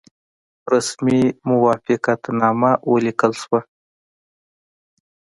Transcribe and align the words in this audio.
رسمي 0.71 1.21
موافقتنامه 1.49 2.71
ولیکل 2.91 3.31
شوه. 3.41 3.59